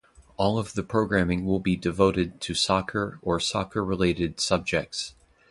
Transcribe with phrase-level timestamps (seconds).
[0.35, 5.13] All of the programming will be devoted to soccer or soccer-related subjects.